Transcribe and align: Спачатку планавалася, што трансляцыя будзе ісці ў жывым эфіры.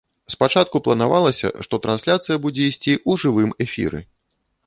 Спачатку 0.33 0.79
планавалася, 0.87 1.51
што 1.67 1.79
трансляцыя 1.83 2.37
будзе 2.47 2.63
ісці 2.71 2.93
ў 3.09 3.23
жывым 3.25 3.51
эфіры. 3.69 3.99